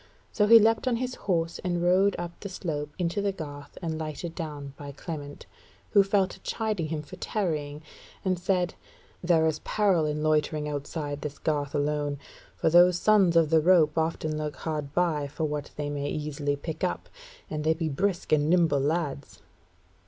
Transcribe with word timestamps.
So 0.31 0.47
he 0.47 0.57
leapt 0.57 0.87
on 0.87 0.95
his 0.95 1.13
horse 1.13 1.59
and 1.59 1.79
rode 1.83 2.15
up 2.17 2.31
the 2.39 2.49
slope 2.49 2.89
into 2.97 3.21
the 3.21 3.31
garth 3.31 3.77
and 3.83 3.99
lighted 3.99 4.33
down 4.33 4.73
by 4.75 4.93
Clement; 4.93 5.45
who 5.91 6.01
fell 6.01 6.27
to 6.27 6.39
chiding 6.39 6.87
him 6.87 7.03
for 7.03 7.17
tarrying, 7.17 7.83
and 8.25 8.39
said: 8.39 8.73
"There 9.23 9.45
is 9.45 9.59
peril 9.59 10.07
in 10.07 10.23
loitering 10.23 10.67
outside 10.67 11.21
this 11.21 11.37
garth 11.37 11.75
alone; 11.75 12.17
for 12.57 12.71
those 12.71 12.97
Sons 12.97 13.35
of 13.35 13.51
the 13.51 13.61
Rope 13.61 13.95
often 13.95 14.39
lurk 14.39 14.55
hard 14.55 14.91
by 14.91 15.27
for 15.27 15.43
what 15.43 15.69
they 15.75 15.91
may 15.91 16.09
easily 16.09 16.55
pick 16.55 16.83
up, 16.83 17.07
and 17.47 17.63
they 17.63 17.75
be 17.75 17.87
brisk 17.87 18.31
and 18.31 18.49
nimble 18.49 18.79
lads." 18.79 19.39